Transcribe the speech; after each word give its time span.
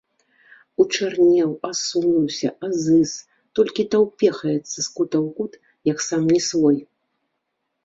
Учарнеў, 0.83 1.51
асунуўся, 1.71 2.49
азыз, 2.69 3.11
толькі 3.61 3.87
таўпехаецца 3.97 4.57
з 4.73 4.87
кута 4.97 5.17
ў 5.23 5.23
кут, 5.39 5.51
як 5.93 5.97
сам 6.09 6.21
не 6.35 6.39
свой. 6.51 6.77